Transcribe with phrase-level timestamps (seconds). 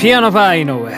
[0.00, 0.96] ピアノバー井上。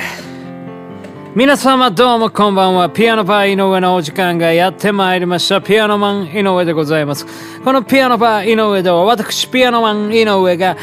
[1.34, 2.88] 皆様どうもこんばんは。
[2.88, 5.60] ピアノバー井上のお時間がやってまいりました。
[5.60, 7.26] ピアノマン井上でございます。
[7.64, 10.76] このピアノバー井上では私ピアノマン井上が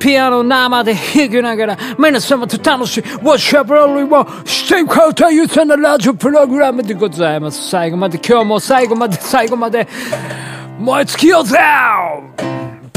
[0.00, 7.70] ピアノ生で弾きながら皆様と楽しいおしゃべりをしていこうというそんなラジオプログラムでございます。
[7.70, 9.86] 最後まで今日も最後まで最後まで
[10.80, 11.60] 燃え尽きようぜ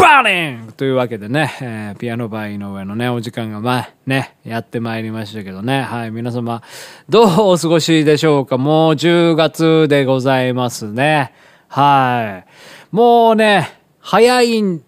[0.06, 5.82] バーリングというわけでね、えーピアノバー井上のね、お時間がまあね、やってまいりましたけどね。
[5.82, 6.62] はい、皆様、
[7.10, 8.60] どうお過ごしでしょうか？
[8.60, 11.34] もう10月でございますね。
[11.70, 12.96] はい。
[12.96, 14.80] もうね、早い、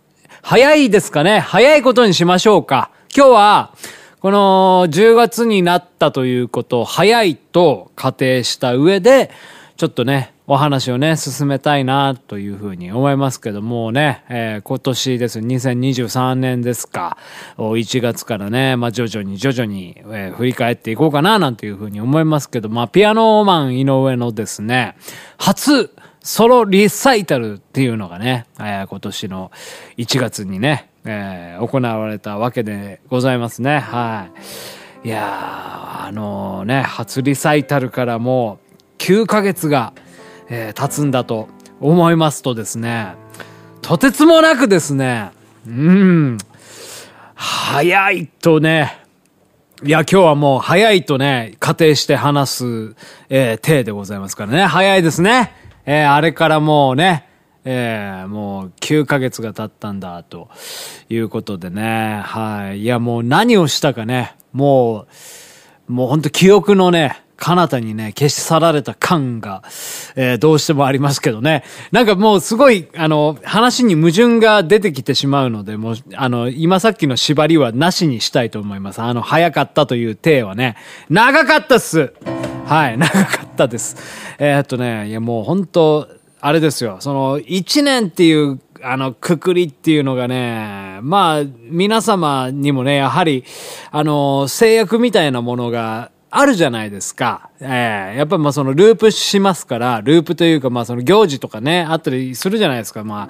[0.43, 1.39] 早いですかね？
[1.39, 2.91] 早いことにしましょうか。
[3.11, 3.73] 今日は、
[4.19, 9.31] この10月になったということを早いと仮定した上で、
[9.77, 15.37] ちょっとね、お話をね、進めたいなというふうに思いますけどもね、えー今年です。
[15.39, 17.15] 2023年ですか。
[17.59, 24.95] 1月からね、まあ徐々に徐々に、えー振り返っていこうかななんていうふうに思いますけど、まあピアノマン井上のですね、
[25.37, 25.91] 初
[26.23, 29.51] ソロリサイタルっていうのがね、えー今年の
[29.97, 33.77] 1月にね、えー行われたわけでございますね。
[33.77, 34.27] は
[35.03, 35.07] い。
[35.07, 38.66] いやー、あのね、初リサイタルからもう
[38.97, 39.93] 9ヶ月が、
[40.49, 43.15] えー経つんだと思いますとですね、
[43.81, 45.31] とてつもなくですね、
[45.67, 46.37] うん、
[47.35, 49.03] 早いとね、
[49.83, 52.95] いや、今日はもう早いとね、仮定して話す、
[53.29, 54.65] えー、体でございますからね。
[54.65, 55.53] 早いですね。
[55.85, 57.27] えーあれからもうね、
[57.63, 60.49] えーもう9ヶ月が経ったんだ、と
[61.09, 62.21] いうことでね。
[62.25, 62.81] はい。
[62.81, 65.05] いや、もう何をしたかね、も
[65.87, 69.63] う、もう本当記憶のね、彼方にね、消し去られた感が、
[70.15, 71.63] えーどうしてもありますけどね。
[71.91, 79.01] なんかもうすごい、あの、話に矛盾が出てきてしまうので、もう、あの、今さっきの縛りはなしにしたいと思います。
[79.01, 80.75] あの、早かったという体はね、
[81.09, 82.13] 長かったっす
[82.65, 83.95] はい、 長かったです。
[84.39, 86.07] えーっとね、いやもう本当
[86.39, 93.43] あれですよ、その、一年っていう、あの、くくりっていうのがね、まあ、皆様にもね、やはり、
[93.91, 97.46] あの、制約みたいなものがあるじゃないですか。
[97.59, 103.03] ええやっぱまあそのループしますから、ループというかまあその行事とかね、あったりするじゃないですか。
[103.03, 103.27] まあ、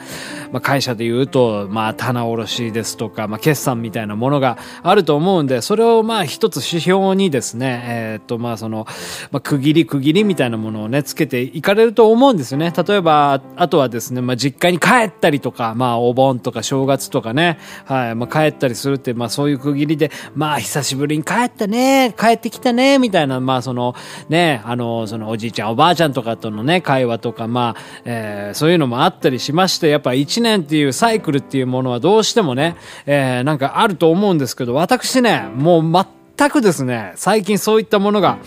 [0.51, 8.85] まあ会社で言うと、まあ棚卸しですとか、まあ決算みたいなものがあると思うんで、それをまあ一つ指標にですね、えーっとまあその、
[9.31, 12.73] まあ区切り区切りみたいなものをね、つけていかれると思うんですよね。
[12.75, 23.95] 例えば、あとはですね、まあ実家に帰ったりとか、まあお盆とか正月とかね、はい、まあ帰ったりするって、まあそういう区切りで、まあ久しぶりに帰ったね、帰ってきたね、みたいな、まあその、
[24.29, 36.05] ね、あの、そのおじいちゃんおばあちゃんとかとのね、会話とか、まあ、えーそういうのもあったりしまして、やっぱ一年っていうサイクルっていうものはどうしてもね、えーなんかあると思うんですけど、私ね、もう全
[36.37, 38.37] 全くですね、最近そういったものが、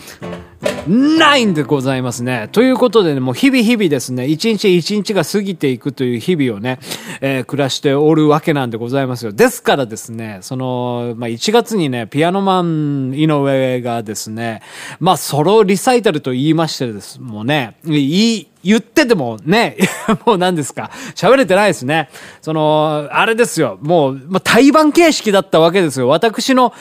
[0.87, 2.49] ないんでございますね。
[2.51, 6.79] ということでね、もう日々日々ですね、一日一日が過ぎていくという日々をね、
[7.19, 9.31] えー暮らしておるわけなんでございますよ。
[9.31, 14.61] ですからですね、その、まあ、1月にね、ピアノマン井上がですね、
[14.99, 19.77] まあ、ソロリサイタルと言いましてです、もうね、いい、言っててもね、
[20.25, 22.09] もう何ですか、喋れてないですね。
[22.41, 26.07] その、あれですよ、もう、まあ、対バン形式だったわけですよ。
[26.07, 26.73] 私の、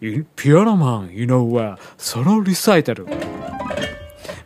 [0.00, 3.06] ピアノマン井上、ソロリサイタル。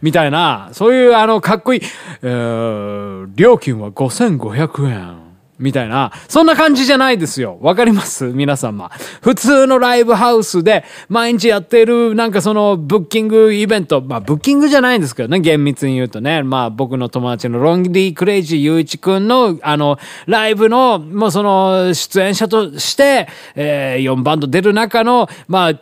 [0.03, 1.81] みたいな、そういうあの、かっこいい、
[2.23, 5.30] えー、料金は5500円。
[5.61, 7.59] みたいな、そんな感じじゃないですよ。
[7.61, 8.25] わかります？
[8.25, 8.91] 皆様。
[9.23, 25.73] 普通のライブハウスで毎日やってるなんかそのブッキングイベント、まあブッキングじゃないんですけどね、厳密に言うとね、まあ僕の友達のロンリー・クレイジー・ユイチくんのあの、ライブの、もうその出演者として、えー、4バンド出る中の、まあ、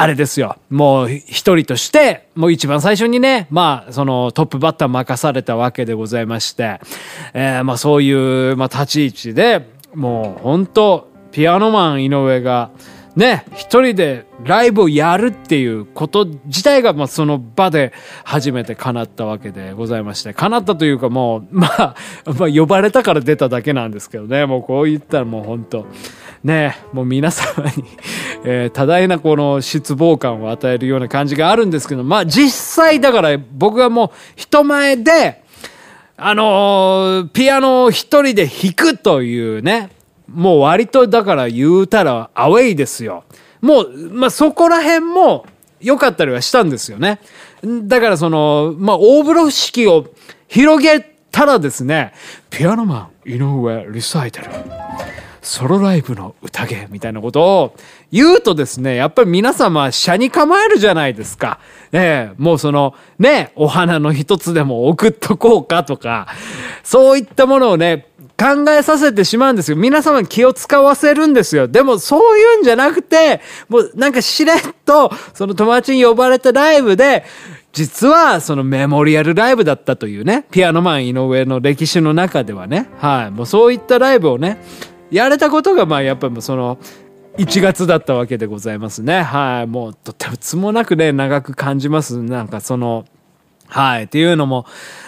[0.00, 0.56] あれですよ。
[0.70, 6.80] もう一人として、もう一番最初にね、まあ、そのトップバッター任されたわけでございまして、
[7.34, 8.10] えーまあそうい
[8.52, 12.70] う、まあ立ち位置で、もう本当ピアノマン井上が、
[13.16, 17.92] ね、一人でライブをやるっていうこと自体が、まあその場で
[18.24, 21.94] 初めて叶ったわけでございまして、叶ったというかもう、まあ、
[22.38, 25.86] まあ呼ばれたから出ただけなんですけどね、もうこう言ったらもう本当。
[26.42, 27.84] ねもう皆様に、
[28.44, 35.42] えー多大なこの失望感を与えるような感じがあるんですけど、まあ実際だから僕はもう人前で、
[36.16, 39.90] あのーピアノを一人で弾くというね、
[40.32, 43.24] もう割とだから言うたらアウェイですよ。
[43.60, 45.46] もう、まあそこら辺も
[45.80, 47.20] 良かったりはしたんですよね。
[47.64, 50.06] だからその、まあ大風呂敷を
[50.48, 51.00] 広げ
[51.30, 52.12] たらですね、
[52.48, 54.50] ピアノマン井上リサイタル。
[55.42, 57.76] ソロライブの宴みたいなことを
[58.12, 61.60] 言うとですね、やっぱり皆様、車に構えるじゃないですか。
[61.92, 66.28] ええもうその、ね、お花の一つでも送っとこうかとか、
[66.84, 68.09] そういったものをね、
[68.40, 69.76] 考えさせてしまうんですよ。
[69.76, 71.68] 皆様に気を使わせるんですよ。
[71.68, 74.56] でもそういうんじゃなくて、もうなんかしれっ
[74.86, 77.24] と、その友達に呼ばれたライブで、
[77.72, 84.58] 実はそのメモリアルライブだったというね、ピアノマン井上の歴史の中ではね、はい、もうそういったライブをね、
[85.10, 86.78] やれたことがまあやっぱりその、
[87.36, 89.22] 1月だったわけでございますね。
[89.22, 89.66] はい。
[89.66, 92.18] もうとてもつもなくね、長く感じます。
[92.22, 93.04] なんかその、
[93.70, 94.04] はい。
[94.04, 94.66] っていうのも、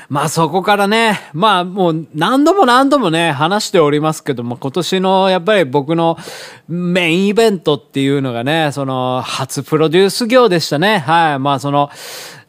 [0.09, 6.17] まあそこからね、まあもう何度も何度もね、話しておりますけども、今年のやっぱり僕の
[6.69, 10.99] メインイベントっていうのがね、その初プロデュース業でしたね。
[10.99, 11.39] はい。
[11.39, 11.91] まあその、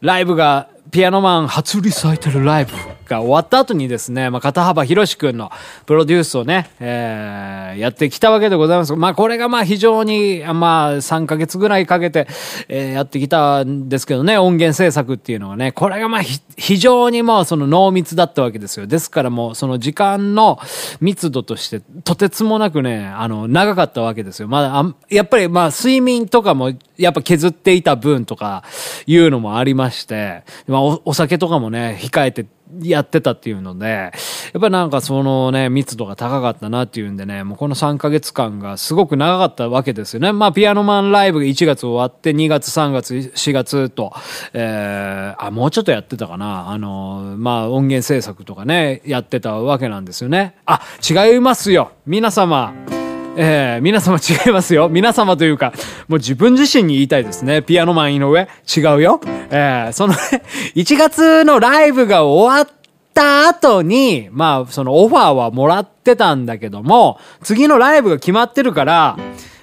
[0.00, 2.72] ライブがピアノマン初リサイタルライブ
[3.08, 5.50] が終わった後にですね、まあ、片幅博士くんの
[5.86, 8.94] プロデュースをね、えー、やってきたわけでございます。
[8.96, 12.26] まあ、これがまあ非常に、まあ、3ヶ月ぐらいかけて、
[12.68, 16.22] えー、やってきたんですけどね、音源制作っていうのはね、これがまあ
[16.56, 18.86] 非常にもうその濃密だったわけですよ。
[18.86, 20.58] ですからもうその時間の
[21.00, 24.48] 密度としてとてつもなくね、あの、長かったわけですよ。
[24.48, 28.64] まあ、やっぱりまあ、睡眠とかもやっぱ削っていた分とか
[29.06, 32.46] いうのもありまして、まあお、お酒とかもね、控えて
[32.82, 34.10] やってたっていうので、や
[34.58, 40.32] っぱなんかそのね、密度が高かったなっていうんでね、もうこの3ヶ月間がすごく長かったわけですよね。
[40.32, 44.12] まあ、ピアノマンライブが1月終わって、2月、3月、4月と、
[44.52, 46.70] えー、あ、もうちょっとやってたかな。
[46.70, 50.56] あの、まあ、音源制作とかね、やってたわけなんですよね。
[50.66, 51.92] あ、違いますよ。
[52.06, 53.03] 皆様。
[53.36, 54.88] えー、皆様違いますよ。
[54.88, 55.72] 皆様というか、
[56.08, 57.62] もう自分自身に言いたいですね。
[57.62, 58.48] ピアノマン井上。
[58.76, 59.20] 違うよ。
[59.50, 60.18] えー、そのね、
[60.76, 62.68] 1月のライブが終わっ
[63.12, 69.16] た後に、まあ、そのオファーはもらってたんだけども、次のライブが決まってるから、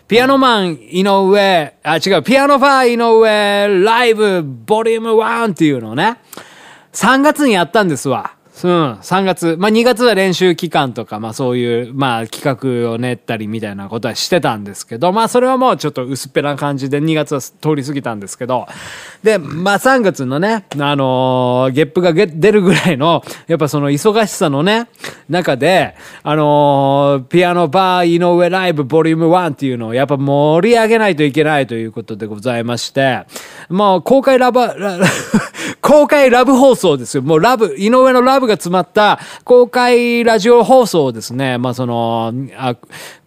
[0.10, 6.18] ピアノマン井上、あ、違う、ピアノファー井上ライブボリューム1っていうのをね、
[6.92, 8.32] 3月にやったんですわ。
[8.64, 9.56] うん、3月。
[9.58, 18.68] まあ、2月は練習期間とか、まあ、そういう、まあ、企画を練ったりみたいなことはしてたんですけど、まあ、それはもうちょっと薄っぺらな感じで2月は通り過ぎたんですけど、
[19.24, 24.90] で、まあ、3月のね、あのー、ゲップが出るぐらいの、やっぱその忙しさのね、
[25.30, 33.26] 中で、あのー、ピアノバー井上ライブボリューム1っていうのをやっぱ盛り上げないといけないということでございまして、
[33.70, 34.60] まあ、公開ラブ、
[35.82, 37.24] 公開ラブ放送ですよ。
[37.24, 41.58] もうラブ、井上のラブブが詰まった公開ラジオ放送ですね。
[41.58, 42.76] まあその、あ、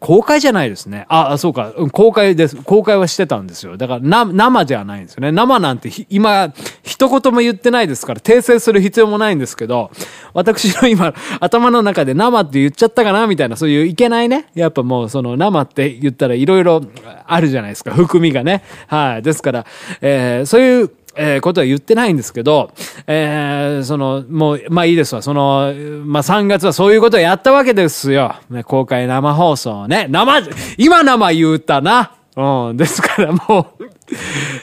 [0.01, 1.07] 公開じゃないですね。
[1.09, 1.73] あ、そうか。
[1.93, 2.57] 公開です。
[2.57, 3.79] 公開はしてたんですよ。
[3.79, 5.33] だから、生じゃないんですよね。
[5.33, 6.53] 生なんて今、
[6.83, 9.91] 一言も言ってないですから、訂正する必要もないんですけど、
[10.35, 14.51] 私の今、頭の中で生って言っちゃったかなみたいな、そういういけないね。
[14.55, 16.83] やっぱもうその生って言ったらいろいろ
[17.27, 17.93] あるじゃないですか。
[17.93, 18.63] 含みがね。
[18.89, 19.23] はい。
[19.23, 19.67] ですから、
[20.01, 22.73] えー、そういう、えー、ことは言ってないんですけど、
[23.07, 25.23] えー、その、もう、まあいいですわ。
[25.23, 25.73] その、
[26.05, 28.35] まあ3月はそういうことをやったわけですよ。
[28.51, 30.07] ね、公開生放送ね。
[30.11, 30.41] 生、
[30.79, 32.13] 今生言うたな。
[32.37, 32.77] うん。
[32.77, 33.85] ですからもう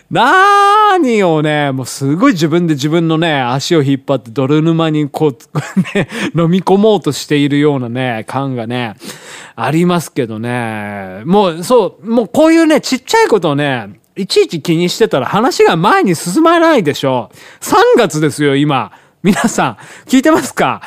[0.09, 8.95] なーにをね、もうすごい自分で自分のね、足を引っ張って泥沼にこう、ね、飲み込もうとしているようなね、感がね、
[9.55, 11.21] ありますけどね。
[11.25, 17.31] もう、そう、もうこういうね、ちっちゃいことをね、いちいち気にしてたら話が前に進まないでしょ。
[17.61, 18.91] 3月ですよ、今。
[19.23, 20.81] 皆さん、聞いてますか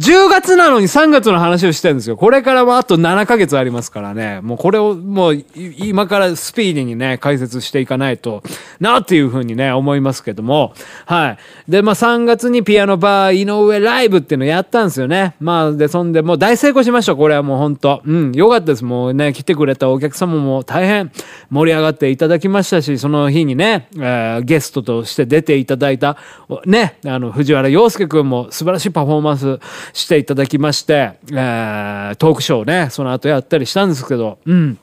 [0.00, 2.16] ?10 月なのに3月の話をしてるんですよ。
[2.16, 4.40] これからはあと7ヶ月ありますからね。
[4.40, 8.42] もうこれをもう今からスピーディーにね、解説していかないと
[8.80, 10.72] なっていうふうにね、思いますけども。
[11.06, 11.36] は
[11.68, 11.70] い。
[11.70, 15.36] で、まあ3月にピアノバー井上ライブっていうのやったんですよね。
[15.38, 17.14] まあで、そんでもう大成功しました。
[17.14, 18.84] これはもう本当うん、よかったです。
[18.84, 21.12] もうね、来てくれたお客様も大変
[21.50, 26.16] 盛り上がっていただきましたし、その日にね、えー、ゲストとして出ていただいた、
[26.64, 29.60] ね、あの、藤原洋介くんも素晴らしいパフォーマンス
[29.92, 34.78] していただきまして、えー、トークショーをね、その後やったりしたんですけど、うん。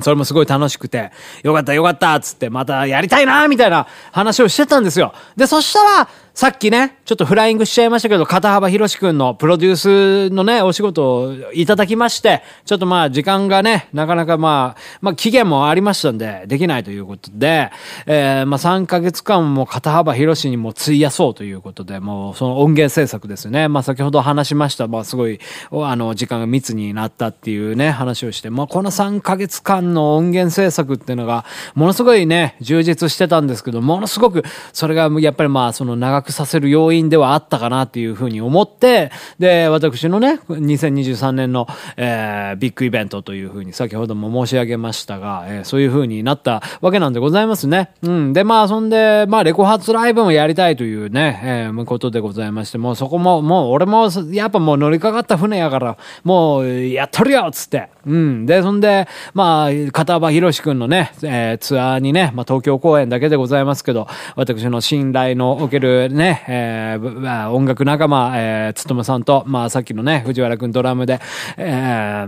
[0.00, 1.10] それもすごい楽しくて、
[1.42, 5.12] よかったよかったっつって、またやりたいなみたいな話をしてたんですよ。
[5.36, 17.72] で、そしたら、さっきね、ちょっとフライングしちゃいましたけど、片幅博士くんのプロデュースのね、お仕事をいただきまして、ちょっとまあ時間がね、なかなかまあ、まあ期限もありましたんで、できないということで、
[18.06, 23.66] えー、まあ3ヶ月間も片幅博士にも費やそうということで、もうその音源制作ですね。
[23.66, 25.40] まあ先ほど話しました、まあすごい、
[25.72, 41.66] あの、時間が密になったっていうね、話をして、まあこの3ヶ月間の音源制作っていうのが、ものすごいね、充実してたんですけど、ものすごく、それがやっぱりまあその長く躍させる要因ではあったかなっていうふうに思って、で、私のね、2023年の、
[41.96, 47.90] えー、ビッグイベントというふうに先ほども申し上げましたが、えー、そういうふうになったわけなんでございますね。
[48.02, 48.32] うん。
[48.32, 57.88] で、まあ、そんで、まあ、レコ発ライブもやりたいというね、えー、ことでございまして、もうそこも、もう俺も、やっぱもう乗りかかった船やから、もう、やっとるよっつって。
[58.06, 58.46] うん。
[58.46, 71.20] で、そんで、まあ、片場博くんのね、えー、ツアーにね、まあ、東京公演だけでございますけど、私の信頼のおけるね、ねえー、音楽仲間、えー、つとむさんと、まあ、さっきのね、藤原くんドラムで、
[71.56, 72.26] え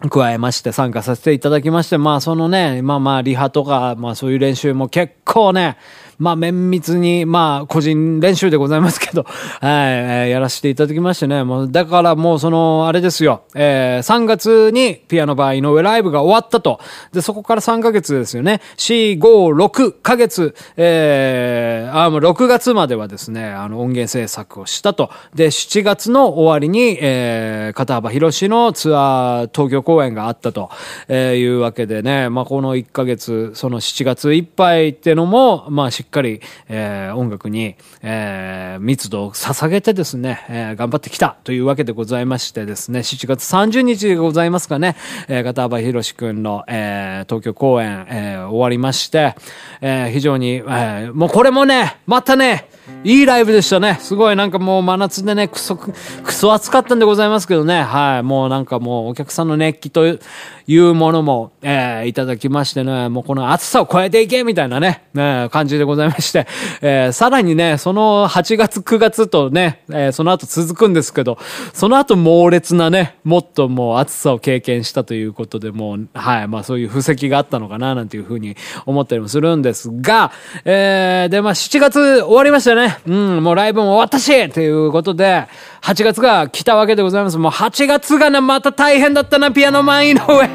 [0.00, 5.76] ー、加えまして参加させていただきまして、まあそのね、まあまあリハとか、まあそういう練習も結構ね、
[6.18, 9.32] まあ、綿密に、まあ、個人練習でございますけど、 はい、
[9.62, 16.80] えー、やらせていただきましてね、もう、だからもう、その、あれですよ、えー、3月にピアノバー井上ライブが終わったと。
[17.12, 18.60] で、そこから3ヶ月ですよね。
[18.78, 25.10] 4、5、6ヶ月、えー、あ、もう6月まではですね、あの、音源制作をしたと。
[25.34, 30.70] で、7月の終わりに、えー、片幅広しのツアー、東京公演があったと、
[31.08, 44.96] えー、いうわけでね、まあ、この1ヶ月、その7月いっぱいってのも、まあ、しっかり、えー、音楽に、えー、密度を捧げてですね、えー、頑張ってきたというわけでございましてですね、7月30日でございますかね、
[45.28, 49.34] えー、片幅博くんの、えー、東京公演、えー、終わりまして、
[49.80, 52.68] えー、非常に、えー、もうこれもね、またね、
[53.04, 53.98] いいライブでしたね。
[54.00, 55.92] すごいなんかもう真夏でね、くそ、く
[56.32, 57.82] そ暑かったんでございますけどね。
[57.82, 58.22] はい。
[58.22, 66.46] もうなんかもうお客さんの熱気というものも、えー、いただきましてね、もうこの暑さを超えていけみたいなね、ね感じでございまして、
[66.80, 71.38] えー、さらにね、その8月9月とね、えー、その後続くんですけど、
[71.72, 76.48] その後猛烈なね、もっともう暑さを経験したということで、もう、はい。
[76.48, 80.32] まあそういう布石があったのかな、なんていうふうに思ったりもするんですが、
[80.64, 82.75] えー、で、まあ7月終わりましたね。
[82.76, 85.48] ねうん、もうライブも終わったしということで、
[85.82, 87.38] 8月が来たわけでございます。
[87.38, 90.48] もう8月がね、また大変だったな、ピアノマン井上。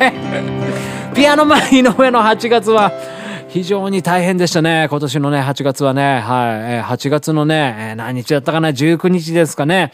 [1.13, 2.91] ピアノマン井上の8月は、
[3.51, 4.87] 非常に大変でしたね。
[4.89, 9.91] 今年のね、8月はね、はい、8月のね、何日だったかな、19日ですかね。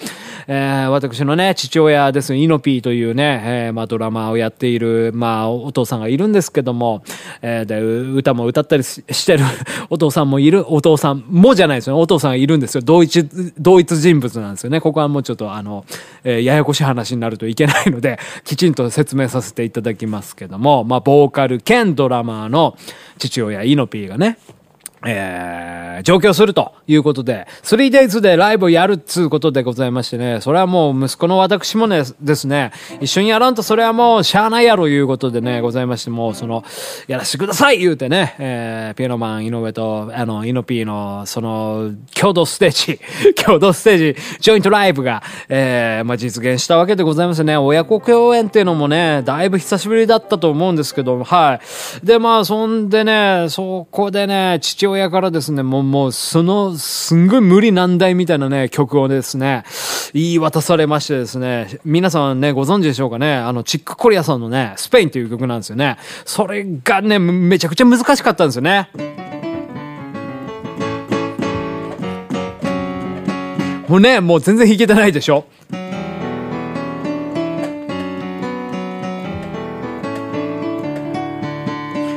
[0.49, 7.03] えー、私のね、父親です、イノピーというね、えー、まあドラマをやっている、まあお父さんがいるんですけども、
[7.41, 9.43] えー、で、歌も歌ったりしてる
[9.89, 12.81] お父さんもいる、お父さんもじゃないですよね、お父さんがいるんですよ。
[12.81, 13.27] 同一、
[13.59, 14.79] 同一人物なんですよね。
[14.79, 15.83] ここはもうちょっとあの、
[16.23, 22.77] えー、ややこしい話になるといけないので、 きちんと説明させていただきますけども、まあボーカル兼ドラマーの
[23.17, 24.37] 父親イノピーがね、
[25.05, 36.63] えー、上京するということで、3days でライブをやるっつうことでございましてね、それはもう息子の私もね、ですね、一緒にやらんとそれはもうしゃあないやろいうことでね、ございまして、もうその、
[37.07, 42.99] やらせてください言うてね、えー、ピアノマン井上と、あの、イノピーの、その、共同ステージ、
[43.43, 47.55] 共同ステージ、ジョイントライブが、えー、まあ、実現したわけでございますね。
[47.55, 51.59] 親子共演っていうのもね、だいぶ久しぶりだったと思うんですけど、は
[52.03, 52.05] い。
[52.05, 59.63] で、まあ、そんでね、そこでね、父親からですね、もう、もう、その、すんごい無理難題みたいなね、曲をですね、
[60.13, 65.97] 言い渡されましてですね、皆さんね、ご存知でしょうかね、あの、チックコリアさんのね、スペインという曲なんですよね。
[66.25, 68.89] それがね、めちゃくちゃ難しかったんですよね。
[73.87, 75.45] もうね、もう全然弾けてないでしょ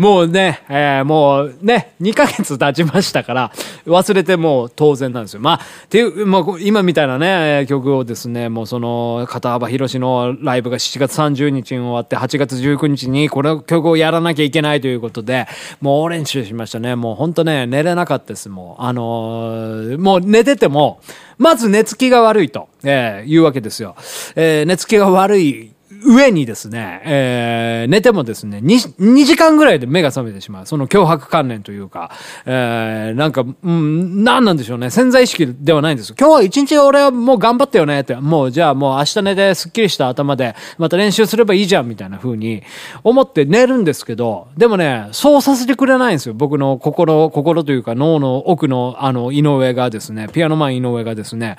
[0.00, 3.52] もうね、えー、もうね、2ヶ月経ちましたから、
[3.84, 5.40] 忘れても当然なんですよ。
[5.40, 15.46] まあ、っていう、まあ、今みたいなね、曲をですね、もうその、片幅広のライブが7月30日に終わって、8月19日にこの曲をやらなきゃいけないということで、
[15.82, 16.96] もう練習しましたね。
[16.96, 18.48] もう本当ね、寝れなかったです。
[18.48, 21.02] もう、あのー、もう寝てても、
[21.36, 23.96] まず寝つきが悪いと、えー、いうわけですよ。
[24.34, 25.72] えー、寝つきが悪い
[26.04, 30.66] 上にですね、えー、寝てもですね2、2時間ぐらいで目が覚めてしまう。
[30.66, 32.10] その脅迫観念というか、
[32.46, 34.90] えー、なんか、うん、なんなんでしょうね。
[34.90, 36.16] 潜在意識ではないんですよ。
[36.18, 42.62] 今日は一日俺はもう頑張ったよねって、もうじゃあもう明日寝てスッキリした頭で、また練習すればいいじゃんみたいな風に
[43.04, 46.34] 思って寝るんですけど、でもね、そうさせてくれないんですよ。
[46.34, 51.56] 僕の心、心というか脳の奥のあの井上がですね、ピアノマン井上がですね、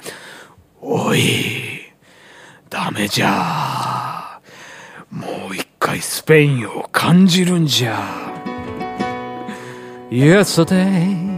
[0.81, 1.21] おい、
[2.69, 4.10] ダメじゃも
[6.01, 7.95] う一回スペインを感じるんじゃ。
[10.09, 11.30] Yesterday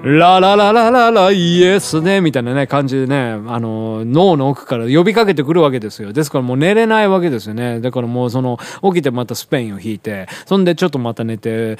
[0.00, 6.12] ラララララライエスね、みたいなね、感じでね、あの、脳の奥から呼びかけてくるわけですよ。
[6.12, 7.80] ですからもう寝れないわけですよね。
[7.80, 11.78] だからもうその、起きてまたスペインを引いて、そんでちょっとまた寝て、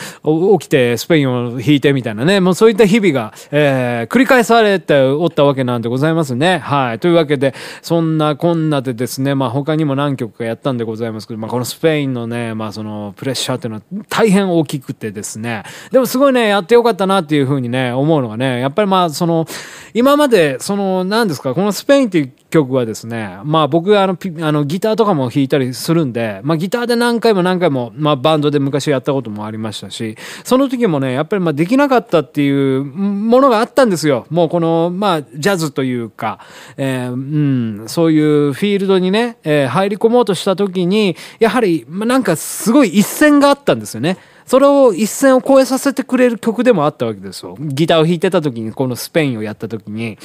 [0.59, 6.59] 起きてスペインを引いてみたいなね、もうそういった日々が、えー、繰り返されておったわけなんでございますね。
[6.59, 6.99] はい。
[6.99, 19.47] というわけで、そんなこんなでですね、まあ他にも何曲かやったんでございますけど、まあこのスペインのね、まあそのプレッシャーっていうのは大変大きくてですね、でもすごいね、やってよかったなっていうふうにね、思うのがね、やっぱりまあその、
[19.95, 34.27] 今まで、その、何ですか、このスペインっていう曲はですね、まあ僕あの、あのギターとかも弾いたりするんで、まあギターで何回も何回も、まあバンドで昔やったこともありましたし、その時もね、やっぱりまあできなかったっていうものがあったんですよ。
[34.31, 36.41] もうこの、まあジャズというか、
[36.77, 44.19] えー、うん、そういうフィールドにね、えー、入り込もうとした時に、やはり、まあなんかすごい一線があったんですよね。
[44.49, 47.55] それを一線を越えさせてくれる曲でもあったわけですよ。
[47.61, 50.17] ギターを弾いてた時に、このスペインをやった時に。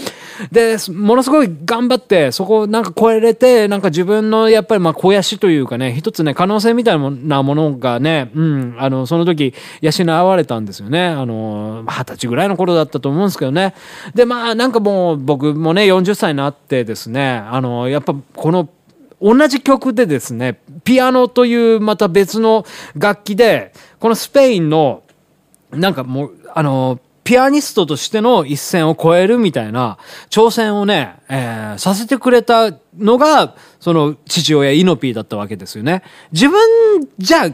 [0.49, 11.05] で、ものすごい頑張って、そこをなんか超えれて、なんか自分のやっぱりまあ肥やしというかね、一つね、可能性みたいなものがね、うん、あの、その時、養われたんですよね。
[11.05, 13.75] あの、二十歳ぐらいの頃だったと思うんですけどね。
[14.15, 18.69] で、まあなんかもう僕もね、40歳になってですね、あの、やっぱこの、
[19.23, 22.65] 同じ曲でですね、ピアノというまた別の
[22.95, 25.03] 楽器で、このスペインの、
[25.71, 29.97] なんかもう、あの、ピアニストとしての一線を超えるみたいな
[30.29, 36.03] 挑戦をね、えー、させてくれたのが、その父親イノピーだったわけですよね。
[36.33, 37.49] 自分じゃ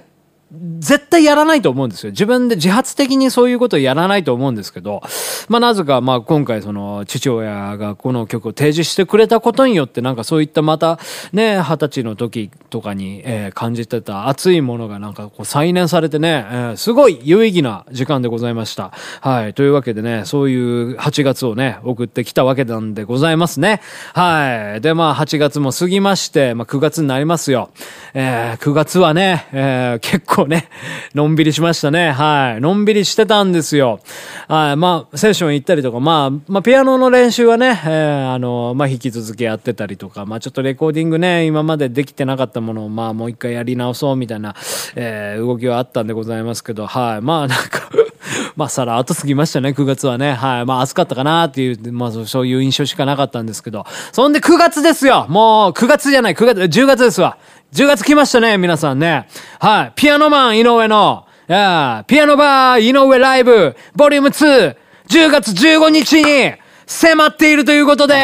[0.51, 2.11] 絶対やらないと思うんですよ。
[2.11, 5.01] 自分で自発的にそういうことをやらないと思うんですけど、
[5.47, 10.97] まあなぜかまあ今回その父親がこの曲を提示してくれたことによってなんかそういったまた
[11.33, 18.91] ね、二十歳の時とかに、えー、感じてた熱いものがなんかこう再燃されてね、えー、すごい有意義な時間でございました。
[19.21, 19.53] はい。
[19.53, 23.81] というわけでね、そういう8月をね、送ってきたわけなんでございますね。
[24.13, 24.81] はい。
[24.81, 27.69] でまあ8月も過ぎまして、まあ9月になりますよ。
[28.15, 30.69] えー、9月はね、えー、結構構ね、
[31.13, 32.11] のんびりしましたね。
[32.11, 32.61] はい。
[32.61, 33.99] のんびりしてたんですよ。
[34.47, 34.77] はい。
[34.77, 44.55] まあ、セッション行ったりとか、まあ、まあ、ピアノの練習はね、えー、あの、まあ、引き続きやってたりとか、まあ、ちょっとレコーディングね、今までできてなかったものを、まあ、もう一回やり直そうみたいな、
[44.95, 47.21] えー、動きはあったんでございますけど、はい。
[47.21, 47.89] まあ、なんか
[48.55, 50.33] まあ、さらっと過ぎましたね、9月はね。
[50.33, 50.65] はい。
[50.65, 53.85] まあ、暑かったかなっていう、まあ、そういう印象しかなかったんですけど。
[54.11, 57.37] そんで9月ですよもう、9月じゃない、9月、10月ですわ。
[57.73, 59.27] 10月来ましたね、皆さんね。
[59.59, 59.91] はい。
[59.95, 64.75] ピアノマン井上の、ピアノバー井上ライブ、ボリューム2、
[65.07, 66.53] 10月15日に
[66.87, 68.15] 迫っているということで、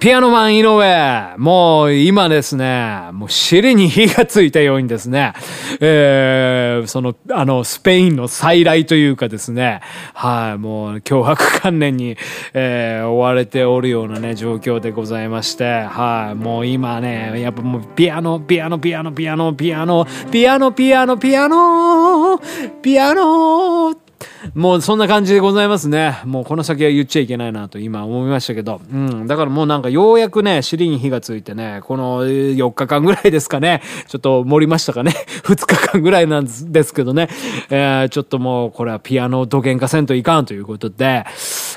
[0.00, 5.34] ピアノマン井上、もう今ですね、もう尻に火がついたようにですね、
[5.78, 9.82] えー、その、あの、スペインの再来というかですね、
[10.14, 12.16] はい、もう脅迫観念に、
[12.54, 22.38] えー、追われておるようなね、状況でございまして、はい、もう今ね、やっぱもうピアノ、ピアノ、ピアノ、ピアノ、ピアノ、ピアノ、ピアノ、ピアノ、
[22.80, 24.09] ピアノ、
[24.54, 26.18] もうそんな感じでございますね。
[26.24, 28.80] もうこの先は言っちゃいけないなと今思いましたけど。
[28.92, 29.26] うん。
[29.26, 33.82] だからもうなんかようやくね、尻に火がついてね、この4日間ぐらいですかね。
[34.08, 35.12] ちょっと盛りましたかね。
[35.44, 37.28] 2日間ぐらいなんですけどね。
[37.70, 41.24] えー、ちょっともうこれはピアノ土幻化せんといかんということで、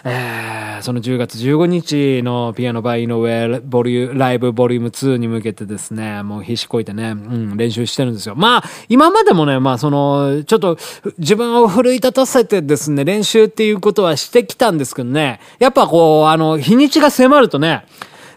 [0.05, 8.35] えー、その10月15日のピアノバイ井上ボリュライブボリューム2に向けてですね、もう必死こいてね、うん、練習してるんですよ。
[8.35, 10.77] まあ、今までもね、まあその、ちょっと
[11.17, 17.85] 自分を奮い立たせてですね、練習っていうことはしてきたんですけどね、やっぱこう、あの、日にちが迫るとね、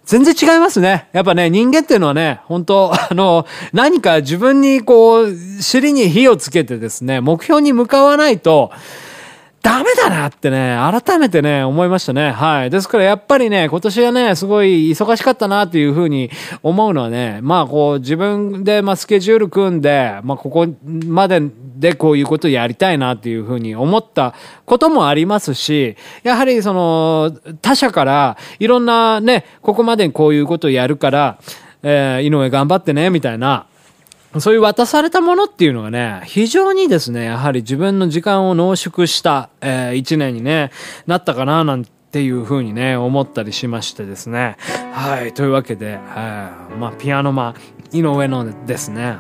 [0.05, 1.09] 全然違いますね。
[1.13, 8.71] やっぱね、人間っていうのはね、本当あの、何か自分にこう、尻に火をつけてですね、目標に向かわないと、
[9.67, 12.31] ダメだなってね、改めてね、思いましたね。
[12.31, 12.71] はい。
[12.71, 16.31] ですからやっぱりね、今年はね、すごい忙しかったなっていうふうに
[16.63, 31.39] 思うのはね、まあこう自分でまあスケジュール組んで、まあここまででこういうことやりたいなっていうふうに思ったこともありますし、やはりその他者からいろんなね、ここまでこういうことやるから、
[31.83, 33.67] えー、井上頑張ってね、みたいな、
[34.41, 40.71] そういう渡されたものっていうのがね、非常にですね、やはり自分の時間を濃縮した、えー、一年にね、
[41.07, 44.57] なったかな、なんていうふうにね、思ったりしましてですね。
[44.93, 47.55] はい、というわけで、はい、まあ、ピアノマ
[47.93, 49.17] ン、井上のですね、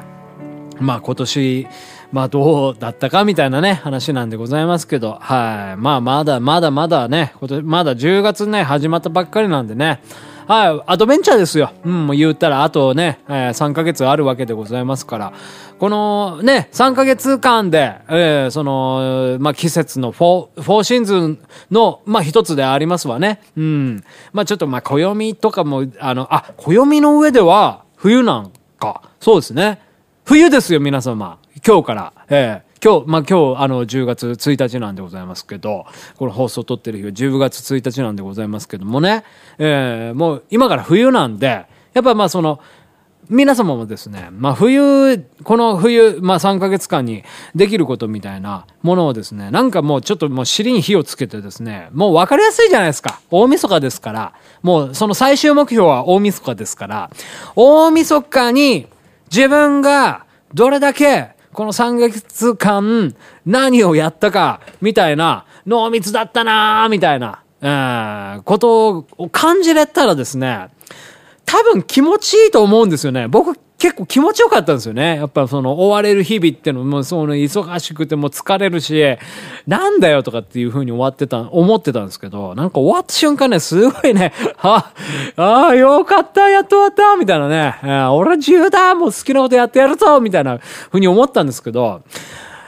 [0.81, 1.66] まあ今年
[2.12, 5.81] まあどうだったかみたいなね、話なんでございますけど、はい。
[5.81, 10.00] まあまだまだまだね、今年まだ10月ね、始まったばっかりなんでね、
[10.47, 11.73] はい、アドベンチャーですよ。
[11.85, 15.33] うん、もう言ったら、あとね、えー、3ヶ月あるわけでございますから、
[15.81, 21.39] このね、3ヶ月間で、えー、その、まあ、季節のフォー、フォーシーズン
[21.73, 23.41] の、まあ、一つでありますわね。
[23.57, 24.05] うん。
[24.33, 29.03] まあ、ちょっと、ま、暦とかも、あの、あ、暦の上では、冬なんか。
[29.19, 29.81] そうですね。
[30.25, 31.39] 冬ですよ、皆様。
[31.67, 32.13] 今日から。
[32.29, 35.87] えー今日、まあ、今日、あの、10月1日なんでございますけど、
[36.18, 39.25] この放送撮ってる日は10月1日なんでございますけどもね、
[39.59, 42.61] えー、もう今から冬なんで、やっぱまあその、
[43.29, 47.25] 皆様もですね、まあ冬、この冬、まあ3ヶ月間に
[47.57, 53.20] できることみたいなものをですね、なんかもうちょっともう尻に火をつけてですね、もう分かりやすいじゃないですか。
[53.33, 57.11] 大晦日ですから、もうその最終目標は大晦日ですから、
[57.57, 58.87] 大晦日に
[59.29, 63.16] 自分がどれだけこの3ヶ月間
[63.47, 70.69] 何をやったか、みたいな、濃密だったなーみたいな、えー、ことを感じれたらですね、
[71.47, 73.27] 多分気持ちいいと思うんですよね。
[73.27, 75.17] 僕結構気持ちよかったんですよね。
[75.17, 79.05] やっぱその追われる日々ってのもその忙しくても疲れるし、
[79.67, 84.93] なんだよとかっていう風に終わってた、思ってたんですけど、なんか終わった瞬間ね、すごいね、あ、
[85.37, 87.75] ああ、よかった、やっと終わったみたいなね、
[88.12, 90.59] 俺は自由だもう好きなことやってやるぞみたいな
[90.89, 92.03] 風に思ったんですけど、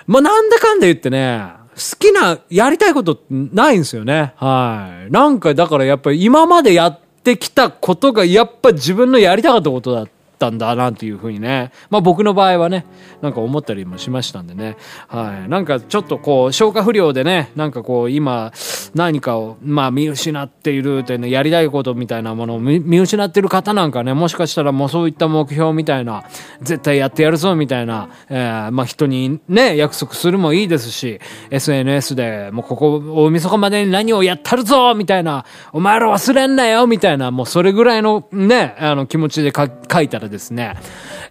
[0.07, 1.42] まあ、なんだかんだ言ってね、
[1.75, 4.35] 好きな、やりたいことないんですよね。
[4.37, 5.12] はい。
[5.12, 10.11] なんかだからやっぱり今までやってきたことがやっぱ自分のやりたかったことだった
[10.51, 12.87] んだなっていうふうにね、まあ僕の場合はね、
[13.20, 14.77] なんか思ったりもしましたんでね、
[15.09, 15.48] はい。
[15.48, 18.53] なんかちょっとこう、消化不良でね、なんかこう、今、
[18.94, 26.24] 何かを、まあ見失っているというね、やりたいことみたいなものを見失っている方なんかね、もしかしたらもうそういった目標みたいな、
[26.62, 31.20] 絶対やってやるぞみたいな、えー、まあ人にね、約束するもいいですし、
[31.51, 40.75] SNS でもうここ大晦日までに何をやったるぞみたいな、お前ら忘れんなよみたいな、もうそれぐらいのね、あの気持ちで書いたらですね、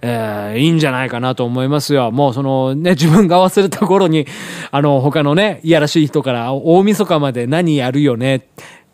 [0.02, 2.12] えー、いいんじゃないかなと思いますよ。
[2.12, 4.28] もうそのね、自分が忘れた頃に、
[4.72, 8.40] あの、他のね、いやらしい人から大晦日まで何やるよねっ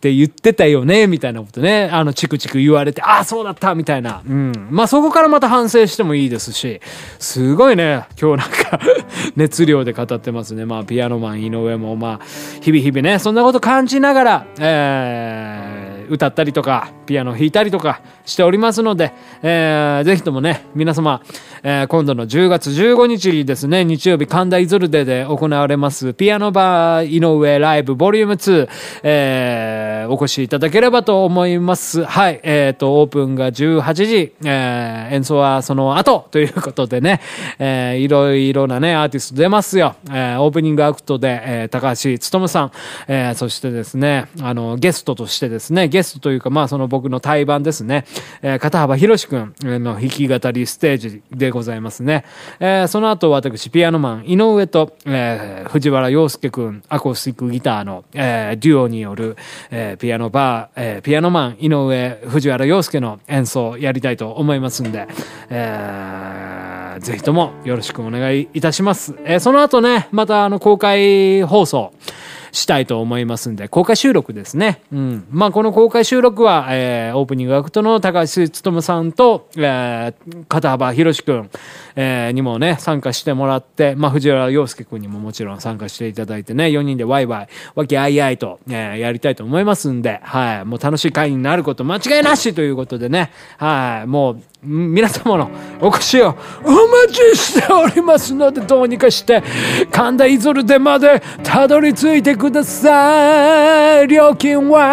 [0.04, 4.22] て言ってたよね、みたいなことね、あの、チクチク言われて、ああ、そうだったみたいな。
[4.28, 4.68] うん。
[4.70, 6.82] まあ、そこからまた反省してもいいですし、
[7.20, 8.80] すごいね、今日なんか
[9.38, 10.66] 熱量で語ってますね。
[10.66, 12.26] まあ、ピアノマン井上も、まあ、
[12.62, 21.22] 日々日々ね、そんなこと感じながら、えー、歌ったりとか、ピアノ弾いたりとかしておりますので、えー、ぜひともね、皆様、
[21.64, 28.70] えー、今度の10月15日ですね、日曜日神田イズルデで行われます、ピアノバー井上ライブボリューム2、
[29.04, 32.04] えー、お越しいただければと思います。
[32.04, 37.22] はい、えっ、ー、と、オープンが18時、えー、演奏はその後ということでね、
[37.60, 39.96] えー、いろいろなね、アーティスト出ますよ。
[40.10, 42.72] えー、オープニングアクトで、えー、高橋努さん、
[43.08, 48.06] えー、そしてですね、あの、ゲストとしてですね、ゲストというか、まあその僕の対バンですね、
[48.42, 52.26] えー、片幅博士くんの弾き語りステージでございますね。
[52.60, 59.38] えー、その後私、ピアノマン、井上と、えー、藤原洋介くん、アコースティックギターの、えー、デュオによる、
[59.70, 65.08] えー、ピアノバー、えー、ピアノマン、井上、藤原洋介の演奏をやりたいと思いますんで、
[65.50, 69.14] えー、ぜひともよろしくお願いいたします。
[69.26, 71.94] えー、その後ね、またあの公開放送、
[72.54, 74.82] したいと思いますんで、公開収録ですね。
[74.94, 75.26] うん。
[75.32, 81.50] まあ、この公開収録は、えー、オープニングアクトの高橋努さんと、えー、片幅博士くん、
[81.96, 90.66] えー、にもね、参加してもらって、まあ、藤原洋介くんにももちろん参加していただいてね、4人でワイワイ、わきあいあいと、えー、やりたいと思いますんで、はい。
[90.66, 94.08] もう楽しい会になること間違いなしということでね、はい。
[94.08, 95.52] もう、皆様の
[95.82, 99.44] お越しをお待ちしておりますので、どうにかして、
[99.92, 104.08] 神田イゾルデまでたどり着いてください。
[104.08, 104.84] 料金は、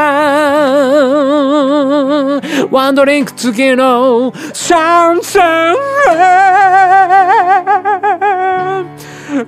[2.71, 5.41] ワンドリンク付きの3000
[6.19, 6.90] 円。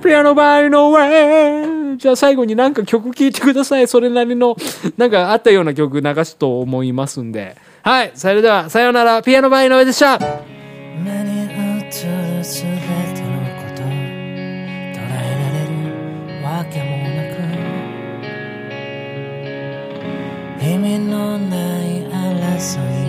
[0.01, 1.97] ピアノバイの上。
[1.97, 3.87] じゃあ最後になんか曲聴いてください。
[3.87, 4.55] それなりの、
[4.97, 7.55] なんかあったような曲流すと思いますんで。
[7.83, 10.17] はい、それでは、さようなら、ピアノバイの上でした。
[11.03, 11.51] 目に
[11.81, 12.69] 映るすべ
[13.13, 13.27] ての
[13.59, 17.13] こと捉えられるわけもな
[20.59, 23.02] く意味のない争い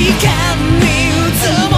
[0.00, 0.30] 时间
[0.80, 1.69] 里。